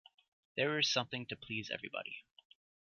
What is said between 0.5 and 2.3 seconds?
There is something to please everybody.